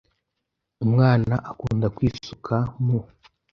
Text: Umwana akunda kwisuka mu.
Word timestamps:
Umwana 0.85 1.35
akunda 1.51 1.87
kwisuka 1.95 2.55
mu. 2.85 2.99